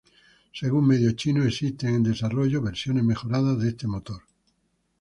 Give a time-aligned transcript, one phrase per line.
[0.51, 4.23] Según medios chinos existen en desarrollo versiones mejoradas de este motor.